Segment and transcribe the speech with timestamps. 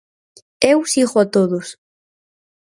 [0.71, 1.67] Eu sigo a todos.